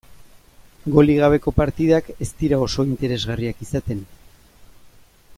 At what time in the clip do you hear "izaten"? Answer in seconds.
3.67-4.01